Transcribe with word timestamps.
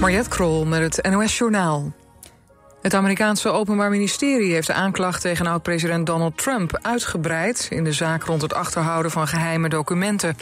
Mariette 0.00 0.28
Krol 0.28 0.66
met 0.66 0.96
het 0.96 1.10
NOS 1.10 1.38
Journaal. 1.38 1.92
Het 2.82 2.94
Amerikaanse 2.94 3.48
Openbaar 3.48 3.90
Ministerie 3.90 4.52
heeft 4.52 4.66
de 4.66 4.72
aanklacht 4.72 5.20
tegen 5.20 5.46
oud-president 5.46 6.06
Donald 6.06 6.38
Trump 6.38 6.78
uitgebreid 6.82 7.66
in 7.70 7.84
de 7.84 7.92
zaak 7.92 8.22
rond 8.22 8.42
het 8.42 8.54
achterhouden 8.54 9.10
van 9.10 9.28
geheime 9.28 9.68
documenten. 9.68 10.36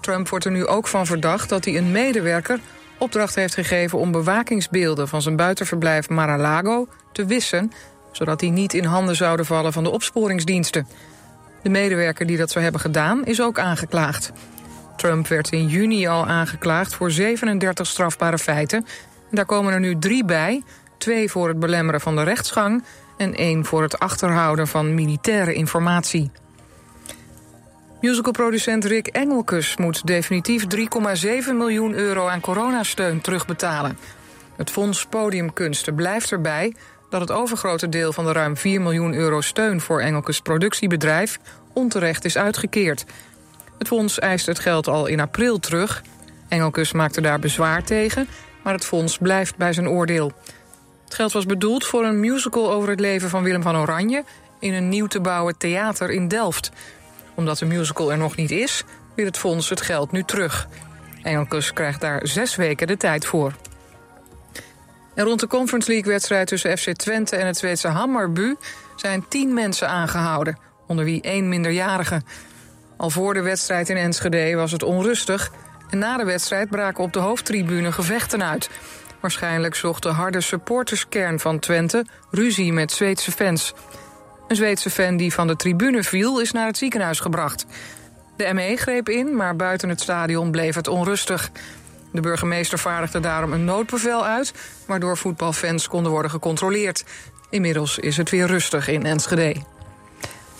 Trump 0.00 0.28
wordt 0.28 0.44
er 0.44 0.50
nu 0.50 0.66
ook 0.66 0.86
van 0.86 1.06
verdacht 1.06 1.48
dat 1.48 1.64
hij 1.64 1.76
een 1.76 1.90
medewerker 1.90 2.60
opdracht 2.98 3.34
heeft 3.34 3.54
gegeven 3.54 3.98
om 3.98 4.12
bewakingsbeelden 4.12 5.08
van 5.08 5.22
zijn 5.22 5.36
buitenverblijf 5.36 6.08
Mar-a-Lago 6.08 6.88
te 7.12 7.24
wissen, 7.24 7.72
zodat 8.12 8.40
die 8.40 8.50
niet 8.50 8.74
in 8.74 8.84
handen 8.84 9.16
zouden 9.16 9.46
vallen 9.46 9.72
van 9.72 9.84
de 9.84 9.90
opsporingsdiensten. 9.90 10.86
De 11.62 11.68
medewerker 11.68 12.26
die 12.26 12.36
dat 12.36 12.50
zou 12.50 12.64
hebben 12.64 12.80
gedaan 12.80 13.24
is 13.24 13.42
ook 13.42 13.58
aangeklaagd. 13.58 14.32
Trump 14.96 15.28
werd 15.28 15.52
in 15.52 15.66
juni 15.66 16.06
al 16.06 16.26
aangeklaagd 16.26 16.94
voor 16.94 17.10
37 17.10 17.86
strafbare 17.86 18.38
feiten. 18.38 18.86
daar 19.30 19.46
komen 19.46 19.72
er 19.72 19.80
nu 19.80 19.98
drie 19.98 20.24
bij. 20.24 20.62
Twee 20.98 21.30
voor 21.30 21.48
het 21.48 21.58
belemmeren 21.58 22.00
van 22.00 22.16
de 22.16 22.22
rechtsgang... 22.22 22.84
en 23.16 23.34
één 23.34 23.64
voor 23.64 23.82
het 23.82 23.98
achterhouden 23.98 24.68
van 24.68 24.94
militaire 24.94 25.54
informatie. 25.54 26.30
Musicalproducent 28.00 28.84
Rick 28.84 29.06
Engelkes 29.06 29.76
moet 29.76 30.06
definitief 30.06 30.64
3,7 30.76 31.54
miljoen 31.54 31.94
euro 31.94 32.26
aan 32.26 32.40
coronasteun 32.40 33.20
terugbetalen. 33.20 33.98
Het 34.56 34.70
Fonds 34.70 35.06
Podiumkunsten 35.06 35.94
blijft 35.94 36.32
erbij 36.32 36.74
dat 37.10 37.20
het 37.20 37.30
overgrote 37.30 37.88
deel 37.88 38.12
van 38.12 38.24
de 38.24 38.32
ruim 38.32 38.56
4 38.56 38.80
miljoen 38.80 39.14
euro 39.14 39.40
steun 39.40 39.80
voor 39.80 40.00
Engelkes 40.00 40.40
productiebedrijf 40.40 41.38
onterecht 41.72 42.24
is 42.24 42.38
uitgekeerd. 42.38 43.04
Het 43.78 43.88
fonds 43.88 44.18
eist 44.18 44.46
het 44.46 44.58
geld 44.58 44.88
al 44.88 45.06
in 45.06 45.20
april 45.20 45.58
terug. 45.58 46.02
Engelkus 46.48 46.92
maakte 46.92 47.20
daar 47.20 47.38
bezwaar 47.38 47.84
tegen, 47.84 48.28
maar 48.62 48.72
het 48.72 48.84
fonds 48.84 49.18
blijft 49.18 49.56
bij 49.56 49.72
zijn 49.72 49.88
oordeel. 49.88 50.32
Het 51.04 51.14
geld 51.14 51.32
was 51.32 51.46
bedoeld 51.46 51.86
voor 51.86 52.04
een 52.04 52.20
musical 52.20 52.72
over 52.72 52.88
het 52.88 53.00
leven 53.00 53.30
van 53.30 53.42
Willem 53.42 53.62
van 53.62 53.76
Oranje... 53.76 54.24
in 54.60 54.74
een 54.74 54.88
nieuw 54.88 55.06
te 55.06 55.20
bouwen 55.20 55.58
theater 55.58 56.10
in 56.10 56.28
Delft. 56.28 56.70
Omdat 57.34 57.58
de 57.58 57.66
musical 57.66 58.12
er 58.12 58.18
nog 58.18 58.36
niet 58.36 58.50
is, 58.50 58.82
wil 59.14 59.24
het 59.24 59.38
fonds 59.38 59.68
het 59.68 59.80
geld 59.80 60.12
nu 60.12 60.22
terug. 60.22 60.68
Engelkus 61.22 61.72
krijgt 61.72 62.00
daar 62.00 62.26
zes 62.26 62.56
weken 62.56 62.86
de 62.86 62.96
tijd 62.96 63.26
voor. 63.26 63.52
En 65.14 65.24
rond 65.24 65.40
de 65.40 65.46
Conference 65.46 65.90
League-wedstrijd 65.90 66.46
tussen 66.46 66.78
FC 66.78 66.92
Twente 66.92 67.36
en 67.36 67.46
het 67.46 67.56
Zweedse 67.56 67.88
Hammarby... 67.88 68.54
zijn 68.96 69.24
tien 69.28 69.54
mensen 69.54 69.88
aangehouden, 69.88 70.58
onder 70.86 71.04
wie 71.04 71.22
één 71.22 71.48
minderjarige... 71.48 72.22
Al 72.96 73.10
voor 73.10 73.34
de 73.34 73.42
wedstrijd 73.42 73.88
in 73.88 73.96
Enschede 73.96 74.54
was 74.54 74.72
het 74.72 74.82
onrustig... 74.82 75.50
en 75.90 75.98
na 75.98 76.16
de 76.16 76.24
wedstrijd 76.24 76.68
braken 76.68 77.04
op 77.04 77.12
de 77.12 77.18
hoofdtribune 77.18 77.92
gevechten 77.92 78.44
uit. 78.44 78.70
Waarschijnlijk 79.20 79.74
zocht 79.74 80.02
de 80.02 80.08
harde 80.08 80.40
supporterskern 80.40 81.40
van 81.40 81.58
Twente 81.58 82.04
ruzie 82.30 82.72
met 82.72 82.92
Zweedse 82.92 83.32
fans. 83.32 83.74
Een 84.48 84.56
Zweedse 84.56 84.90
fan 84.90 85.16
die 85.16 85.32
van 85.32 85.46
de 85.46 85.56
tribune 85.56 86.02
viel 86.02 86.40
is 86.40 86.52
naar 86.52 86.66
het 86.66 86.78
ziekenhuis 86.78 87.20
gebracht. 87.20 87.66
De 88.36 88.52
ME 88.54 88.76
greep 88.76 89.08
in, 89.08 89.36
maar 89.36 89.56
buiten 89.56 89.88
het 89.88 90.00
stadion 90.00 90.50
bleef 90.50 90.74
het 90.74 90.88
onrustig. 90.88 91.50
De 92.12 92.20
burgemeester 92.20 92.78
vaardigde 92.78 93.20
daarom 93.20 93.52
een 93.52 93.64
noodbevel 93.64 94.24
uit... 94.24 94.54
waardoor 94.86 95.16
voetbalfans 95.16 95.88
konden 95.88 96.12
worden 96.12 96.30
gecontroleerd. 96.30 97.04
Inmiddels 97.50 97.98
is 97.98 98.16
het 98.16 98.30
weer 98.30 98.46
rustig 98.46 98.88
in 98.88 99.06
Enschede. 99.06 99.75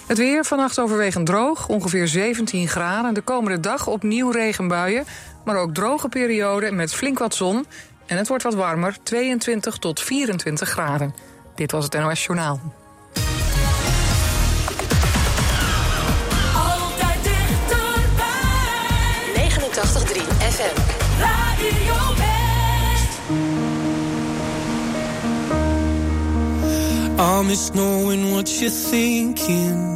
Het 0.06 0.18
weer 0.18 0.44
vannacht 0.44 0.78
overwegend 0.78 1.26
droog, 1.26 1.68
ongeveer 1.68 2.08
17 2.08 2.68
graden. 2.68 3.14
De 3.14 3.20
komende 3.20 3.60
dag 3.60 3.86
opnieuw 3.86 4.30
regenbuien, 4.30 5.04
maar 5.44 5.56
ook 5.56 5.74
droge 5.74 6.08
perioden 6.08 6.76
met 6.76 6.94
flink 6.94 7.18
wat 7.18 7.34
zon. 7.34 7.66
En 8.06 8.16
het 8.16 8.28
wordt 8.28 8.42
wat 8.42 8.54
warmer, 8.54 8.96
22 9.02 9.76
tot 9.76 10.00
24 10.00 10.68
graden. 10.68 11.14
Dit 11.54 11.70
was 11.70 11.84
het 11.84 11.92
NOS 11.92 12.24
Journaal. 12.24 12.60
Altijd 16.54 17.22
dichterbij. 17.22 18.28
89.3 19.34 20.22
FM. 20.38 20.80
Radio. 21.20 22.06
I 27.18 27.42
miss 27.42 27.70
knowing 27.70 28.32
what 28.32 28.60
you're 28.60 28.70
thinking 28.70 29.95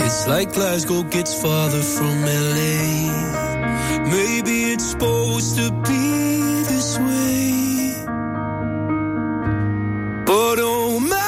it's 0.00 0.26
like 0.26 0.52
Glasgow 0.52 1.02
gets 1.02 1.40
farther 1.42 1.82
from 1.82 2.22
LA. 2.22 3.12
Maybe 4.10 4.72
it's 4.72 4.90
supposed 4.90 5.56
to 5.56 5.70
be 5.88 6.62
this 6.70 6.98
way. 6.98 8.04
But 10.26 10.58
oh 10.60 11.00
my 11.00 11.27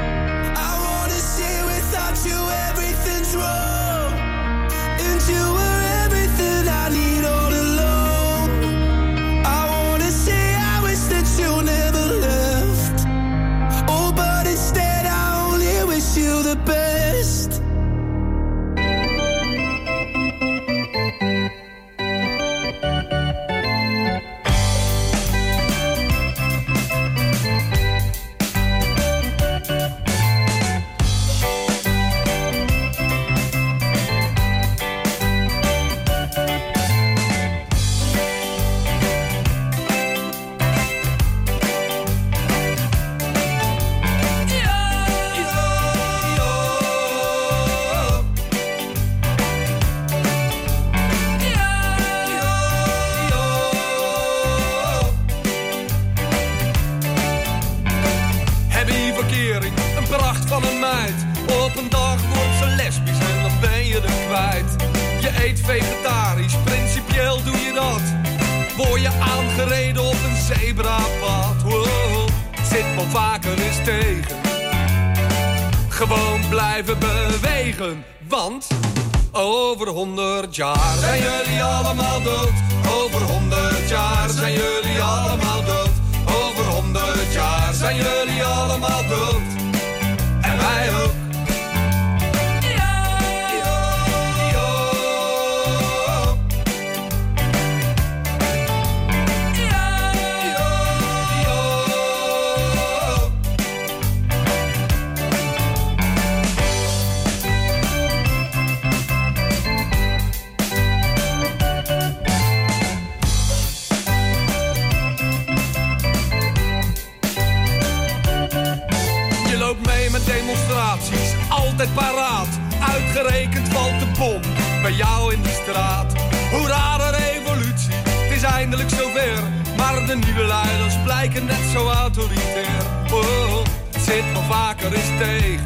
Leiders 130.63 130.95
blijken 131.03 131.45
net 131.45 131.63
zo 131.73 131.87
autoritair. 131.87 132.81
Oh, 133.13 133.63
zit 133.99 134.31
wel 134.33 134.41
vaker 134.49 134.93
eens 134.93 135.17
tegen. 135.19 135.65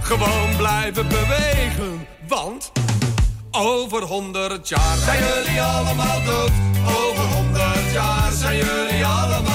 Gewoon 0.00 0.56
blijven 0.56 1.08
bewegen, 1.08 2.06
want 2.28 2.72
over 3.50 4.02
honderd 4.02 4.68
jaar 4.68 4.96
zijn 4.96 5.18
jullie 5.18 5.62
allemaal 5.62 6.22
dood. 6.24 6.50
Over 6.86 7.24
honderd 7.24 7.92
jaar 7.92 8.32
zijn 8.32 8.56
jullie 8.56 9.04
allemaal 9.06 9.51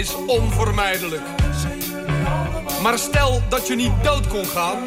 is 0.00 0.14
onvermijdelijk. 0.26 1.22
Maar 2.82 2.98
stel 2.98 3.42
dat 3.48 3.66
je 3.66 3.74
niet 3.74 3.92
dood 4.02 4.26
kon 4.26 4.44
gaan, 4.44 4.78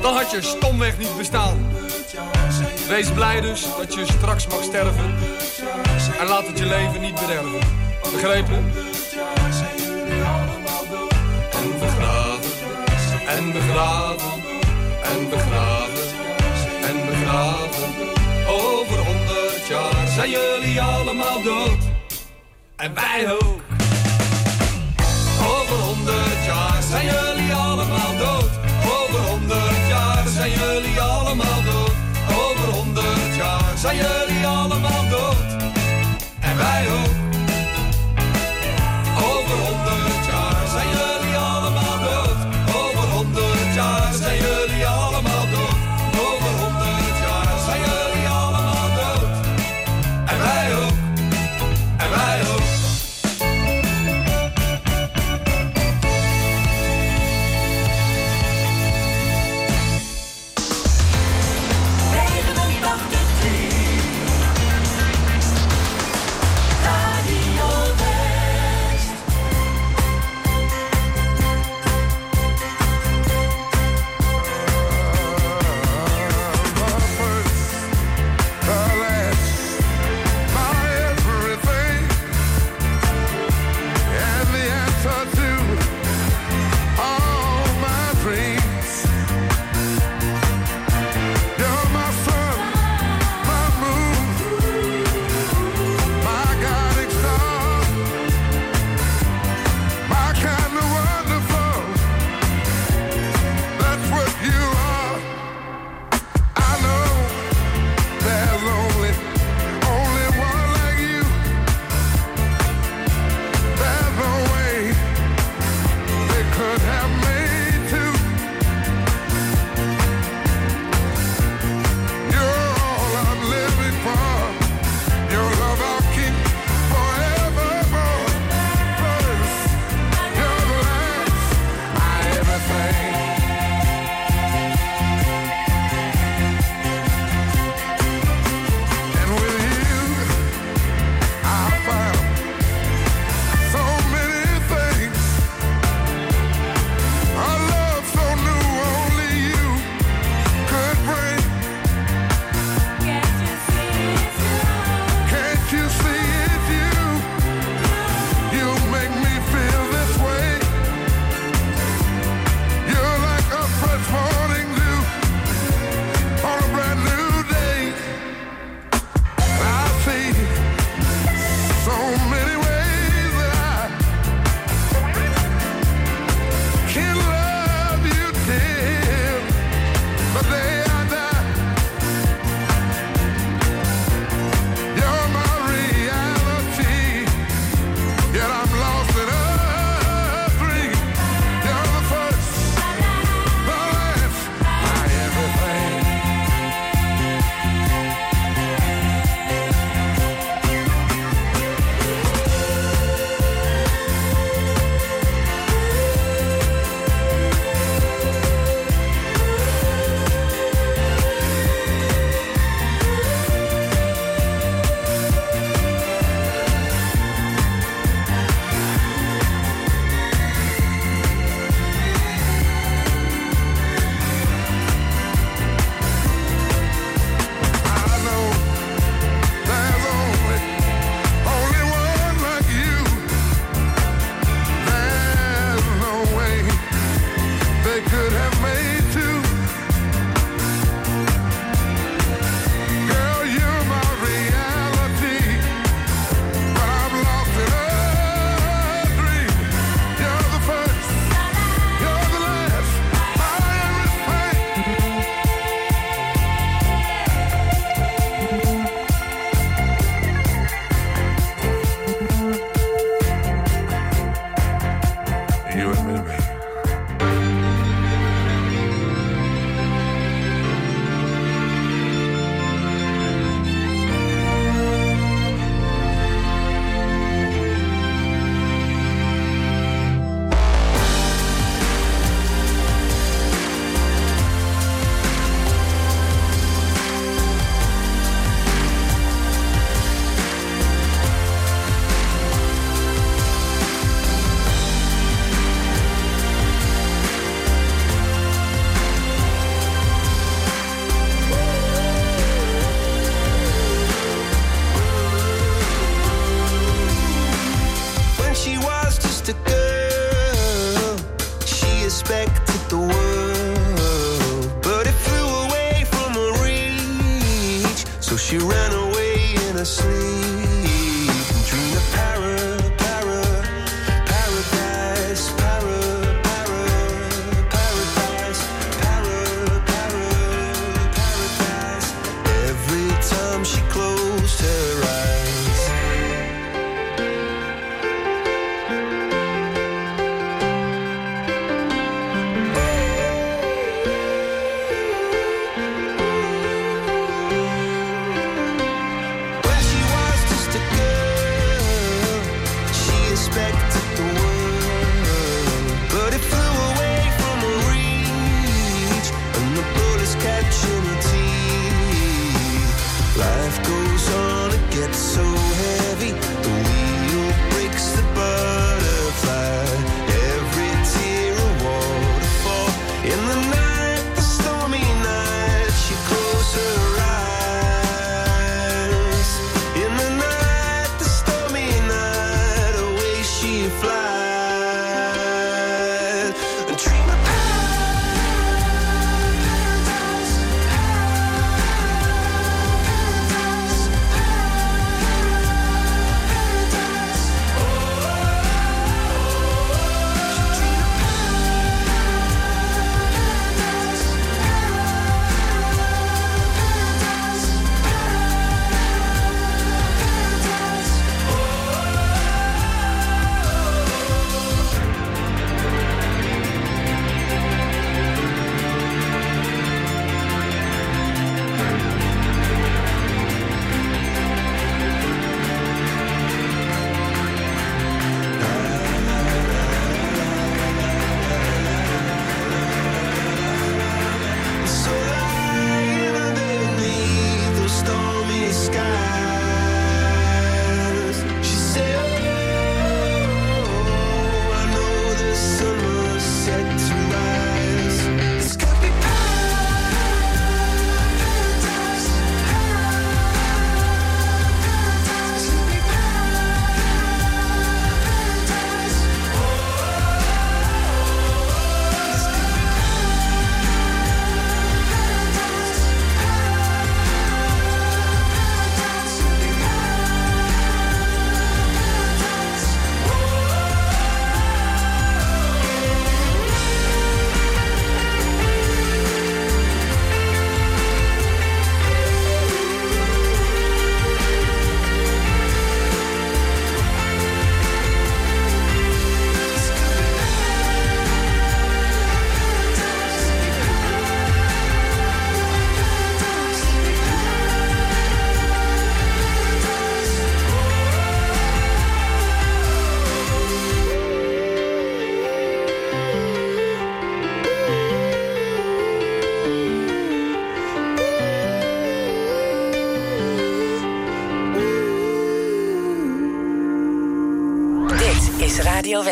dan 0.00 0.14
had 0.14 0.30
je 0.30 0.42
stomweg 0.42 0.98
niet 0.98 1.16
bestaan. 1.16 1.66
Wees 2.88 3.10
blij 3.10 3.40
dus 3.40 3.66
dat 3.78 3.94
je 3.94 4.06
straks 4.06 4.46
mag 4.46 4.62
sterven 4.62 5.14
en 6.20 6.26
laat 6.26 6.46
het 6.46 6.58
je 6.58 6.66
leven 6.66 7.00
niet 7.00 7.14
bederven. 7.14 7.60
Begrepen? 8.12 8.72
En 11.52 11.78
begraven, 11.78 12.50
en 13.26 13.52
begraven, 13.52 14.42
en 15.02 15.28
begraven, 15.28 16.08
en 16.82 17.06
begraven. 17.06 17.88
Over 18.48 18.98
honderd 18.98 19.66
jaar 19.68 20.06
zijn 20.06 20.30
jullie 20.30 20.80
allemaal 20.80 21.42
dood. 21.42 21.90
En 22.76 22.94
wij 22.94 23.32
ook. 23.32 23.71
Over 26.02 26.14
honderd 26.14 26.44
jaar 26.44 26.82
zijn 26.82 27.04
jullie 27.04 27.54
allemaal 27.54 28.21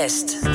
West. 0.00 0.49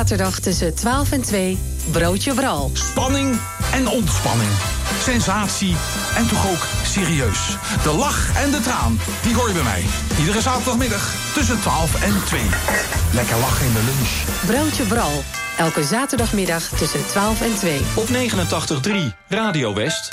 zaterdag 0.00 0.40
tussen 0.40 0.74
12 0.74 1.12
en 1.12 1.22
2 1.22 1.58
Broodje 1.90 2.34
Bral. 2.34 2.70
Spanning 2.72 3.38
en 3.72 3.88
ontspanning. 3.88 4.50
Sensatie 5.02 5.76
en 6.16 6.28
toch 6.28 6.50
ook 6.50 6.66
serieus. 6.84 7.56
De 7.82 7.92
lach 7.92 8.36
en 8.36 8.50
de 8.50 8.60
traan, 8.60 8.98
die 9.22 9.34
hoor 9.34 9.48
je 9.48 9.54
bij 9.54 9.62
mij. 9.62 9.84
Iedere 10.18 10.40
zaterdagmiddag 10.40 11.14
tussen 11.34 11.60
12 11.60 12.02
en 12.02 12.24
2. 12.24 12.40
Lekker 13.12 13.36
lachen 13.36 13.66
in 13.66 13.72
de 13.72 13.82
lunch. 13.84 14.10
Broodje 14.46 14.82
Bral. 14.82 15.24
Elke 15.58 15.84
zaterdagmiddag 15.84 16.62
tussen 16.62 17.06
12 17.06 17.40
en 17.40 17.54
2. 17.54 17.80
Op 17.94 18.06
89.3 18.08 18.92
Radio 19.28 19.74
West. 19.74 20.12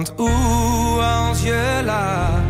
Want 0.00 0.12
oeh, 0.18 1.28
als 1.28 1.42
je 1.42 1.80
laat, 1.84 2.42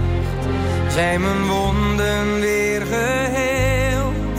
zijn 0.88 1.20
mijn 1.20 1.46
wonden 1.46 2.40
weer 2.40 2.82
geheeld. 2.86 4.38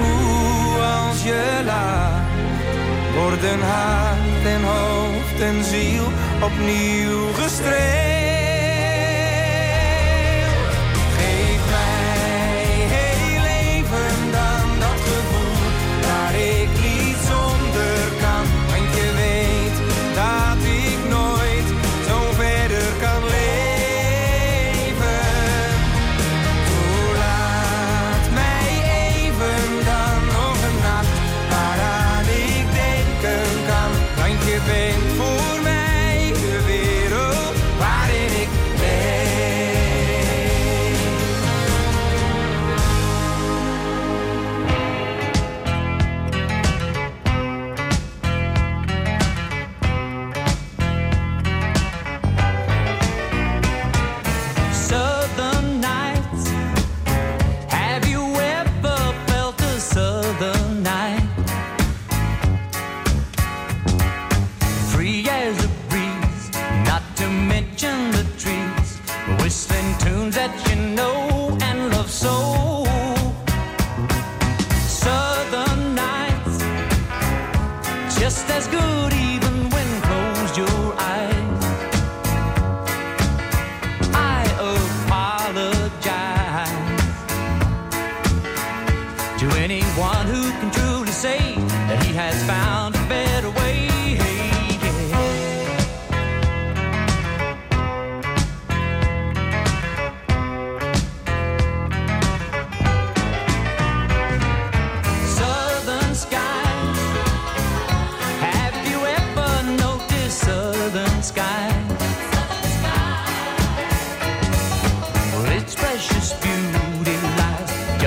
Oeh, 0.00 1.06
als 1.06 1.22
je 1.22 1.62
lacht, 1.64 2.90
worden 3.14 3.60
hart 3.60 4.44
en 4.44 4.62
hoofd 4.62 5.40
en 5.40 5.64
ziel 5.64 6.04
opnieuw 6.42 7.32
gestreeld. 7.32 8.29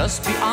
just 0.03 0.25
be 0.25 0.33
honest. 0.41 0.52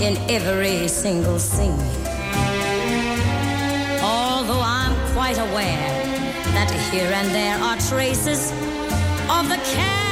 in 0.00 0.16
every 0.30 0.86
single 0.86 1.38
scene. 1.38 1.78
Although 4.00 4.62
I'm 4.62 4.94
quite 5.12 5.38
aware 5.38 5.88
that 6.54 6.70
here 6.92 7.10
and 7.12 7.28
there 7.34 7.58
are 7.58 7.76
traces 7.88 8.52
of 9.28 9.48
the 9.48 9.60
cad 9.74 10.07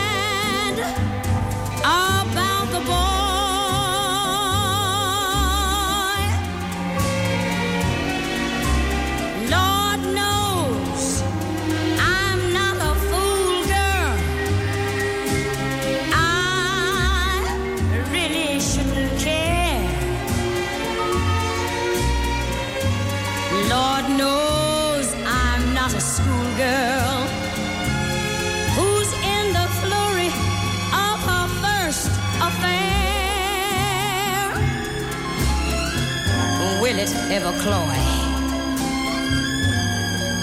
Will 36.97 37.03
it 37.03 37.15
ever 37.31 37.53
cloy? 37.61 37.99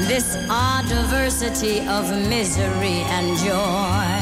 This 0.08 0.38
odd 0.52 0.88
diversity 0.88 1.80
of 1.80 2.12
misery 2.30 3.02
and 3.10 3.36
joy. 3.40 4.20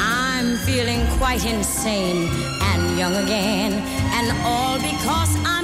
I'm 0.00 0.56
feeling 0.64 1.06
quite 1.18 1.44
insane 1.44 2.26
and 2.70 2.98
young 2.98 3.16
again, 3.16 3.72
and 4.16 4.32
all 4.46 4.78
because 4.78 5.36
I'm 5.44 5.61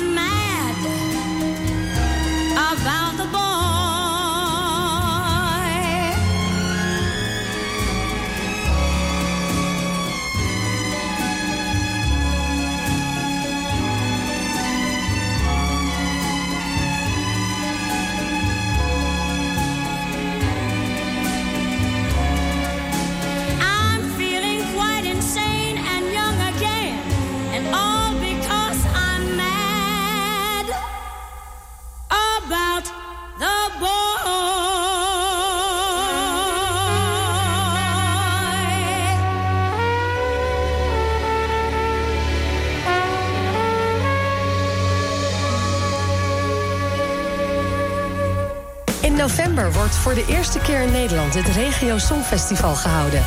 wordt 49.58 49.96
voor 49.96 50.14
de 50.14 50.24
eerste 50.26 50.58
keer 50.58 50.80
in 50.80 50.90
Nederland 50.90 51.34
het 51.34 51.46
Regio 51.46 51.98
Songfestival 51.98 52.74
gehouden. 52.74 53.24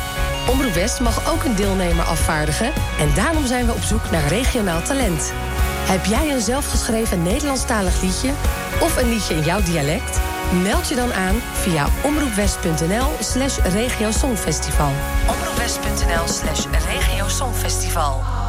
Omroep 0.50 0.72
West 0.72 1.00
mag 1.00 1.32
ook 1.32 1.44
een 1.44 1.54
deelnemer 1.54 2.04
afvaardigen 2.04 2.72
en 2.98 3.14
daarom 3.14 3.46
zijn 3.46 3.66
we 3.66 3.72
op 3.72 3.82
zoek 3.82 4.10
naar 4.10 4.26
regionaal 4.26 4.82
talent. 4.82 5.32
Heb 5.88 6.04
jij 6.04 6.30
een 6.30 6.40
zelfgeschreven 6.40 7.22
Nederlandstalig 7.22 8.02
liedje 8.02 8.30
of 8.80 8.96
een 8.96 9.08
liedje 9.08 9.34
in 9.34 9.42
jouw 9.42 9.62
dialect? 9.62 10.20
Meld 10.62 10.88
je 10.88 10.94
dan 10.94 11.12
aan 11.12 11.34
via 11.52 11.86
omroepwest.nl 12.04 13.10
slash 13.20 13.58
regiosongfestival. 13.58 14.92
Omroepwest.nl 15.28 16.28
slash 16.28 16.66
regiosongfestival. 16.88 18.41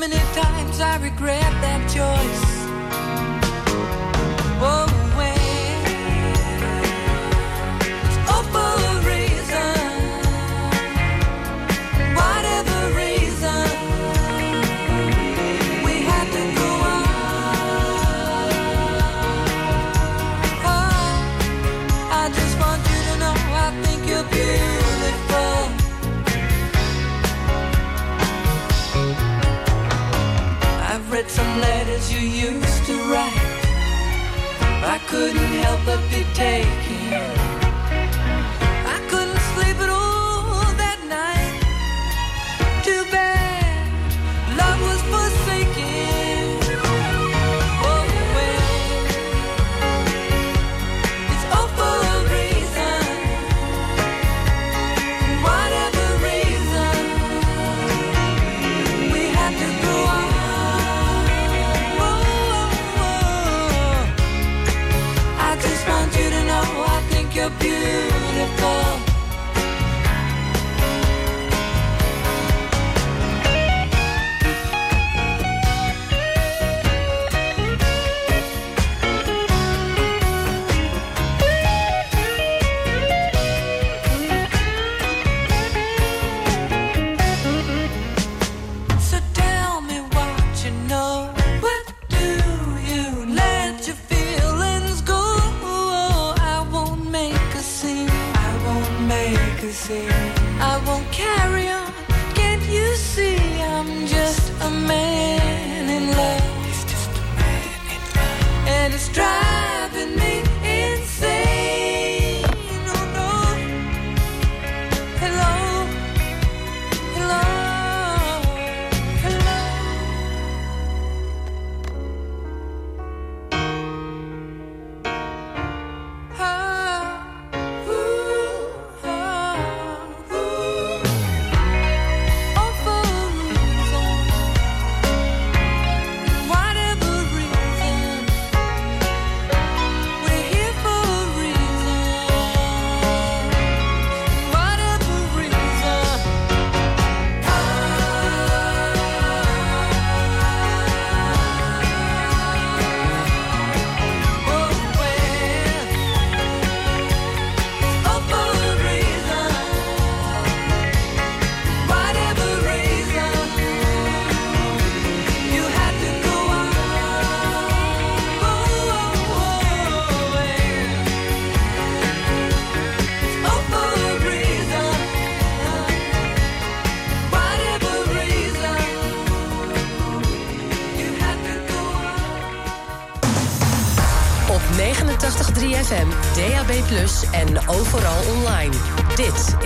many 0.00 0.16
times 0.32 0.80
I 0.80 0.96
regret 0.96 1.52
that 1.60 1.82
choice. 1.92 2.49
couldn't 35.10 35.36
help 35.64 35.84
but 35.84 36.00
be 36.08 36.22
taken. 36.34 36.79